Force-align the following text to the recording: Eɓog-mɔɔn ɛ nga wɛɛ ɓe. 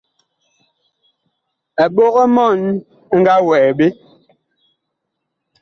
Eɓog-mɔɔn 1.83 2.59
ɛ 3.13 3.15
nga 3.19 3.35
wɛɛ 3.47 3.69
ɓe. 3.77 3.87